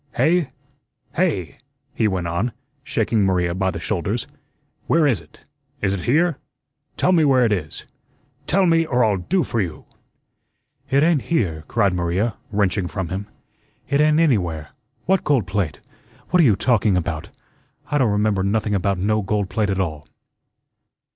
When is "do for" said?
9.17-9.61